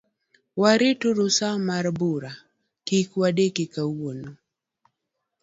[0.61, 2.31] Warituru sa mar bura,
[2.87, 4.31] kik wadeki kawuono.